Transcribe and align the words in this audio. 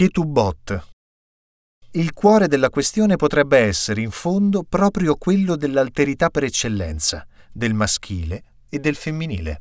Ketubot. 0.00 0.92
Il 1.90 2.14
cuore 2.14 2.48
della 2.48 2.70
questione 2.70 3.16
potrebbe 3.16 3.58
essere, 3.58 4.00
in 4.00 4.10
fondo, 4.10 4.64
proprio 4.66 5.16
quello 5.16 5.56
dell'alterità 5.56 6.30
per 6.30 6.44
eccellenza, 6.44 7.26
del 7.52 7.74
maschile 7.74 8.44
e 8.70 8.78
del 8.78 8.94
femminile. 8.94 9.60